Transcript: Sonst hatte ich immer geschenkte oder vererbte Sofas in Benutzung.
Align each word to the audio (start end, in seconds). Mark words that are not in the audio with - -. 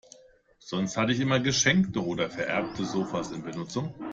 Sonst 0.57 0.97
hatte 0.97 1.11
ich 1.13 1.19
immer 1.19 1.39
geschenkte 1.39 2.03
oder 2.03 2.27
vererbte 2.31 2.85
Sofas 2.85 3.29
in 3.29 3.43
Benutzung. 3.43 3.93